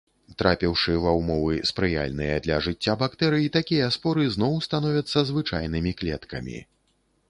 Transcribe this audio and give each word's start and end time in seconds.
Трапіўшы 0.41 0.95
ва 1.03 1.11
ўмовы, 1.17 1.57
спрыяльныя 1.71 2.39
для 2.47 2.57
жыцця 2.69 2.97
бактэрый, 3.03 3.45
такія 3.59 3.93
споры 3.99 4.29
зноў 4.39 4.61
становяцца 4.71 5.29
звычайнымі 5.33 5.99
клеткамі. 6.03 6.59